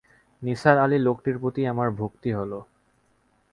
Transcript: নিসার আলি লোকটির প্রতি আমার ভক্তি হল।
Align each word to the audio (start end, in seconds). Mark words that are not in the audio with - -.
নিসার 0.41 0.77
আলি 0.77 0.97
লোকটির 0.97 1.37
প্রতি 1.37 1.61
আমার 1.67 1.89
ভক্তি 1.91 2.29
হল। 2.33 2.51